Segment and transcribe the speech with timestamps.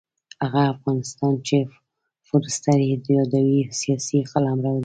[0.43, 1.57] هغه افغانستان چې
[2.25, 4.79] فورسټر یې یادوي سیاسي قلمرو دی.